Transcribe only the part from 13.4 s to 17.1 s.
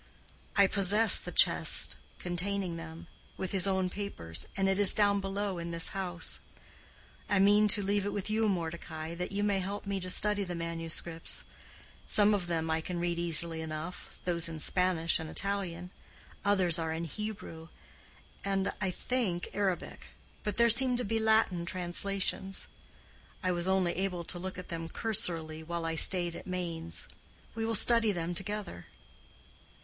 enough—those in Spanish and Italian. Others are in